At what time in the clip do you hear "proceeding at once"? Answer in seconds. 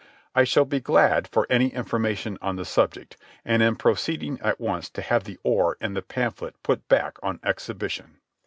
3.75-4.89